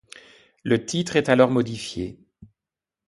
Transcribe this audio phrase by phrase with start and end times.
[0.63, 2.17] Le titre est alors modifié.